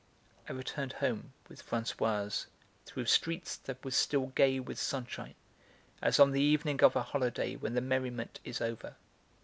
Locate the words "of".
6.83-6.95